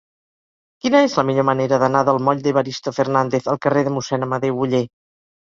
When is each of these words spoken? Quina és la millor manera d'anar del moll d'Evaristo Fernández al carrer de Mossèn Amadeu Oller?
Quina 0.85 1.01
és 1.07 1.17
la 1.19 1.23
millor 1.29 1.45
manera 1.49 1.79
d'anar 1.83 2.01
del 2.07 2.17
moll 2.29 2.41
d'Evaristo 2.47 2.95
Fernández 3.01 3.47
al 3.55 3.61
carrer 3.67 3.85
de 3.91 3.95
Mossèn 3.99 4.27
Amadeu 4.31 4.67
Oller? 4.67 4.85